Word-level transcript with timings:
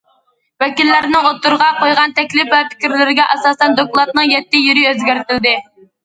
ۋەكىللەرنىڭ 0.61 1.25
ئوتتۇرىغا 1.29 1.67
قويغان 1.81 2.15
تەكلىپ 2.19 2.49
ۋە 2.55 2.61
پىكىرلىرىگە 2.71 3.25
ئاساسەن 3.35 3.75
دوكلاتنىڭ 3.81 4.31
يەتتە 4.31 4.63
يېرى 4.69 4.87
ئۆزگەرتىلدى. 4.93 5.53